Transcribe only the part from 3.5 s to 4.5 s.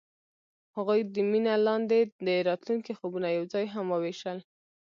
هم وویشل.